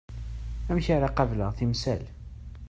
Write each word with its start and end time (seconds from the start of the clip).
Amek 0.69 0.87
ara 0.95 1.15
qableɣ 1.17 1.49
timsal? 1.57 2.03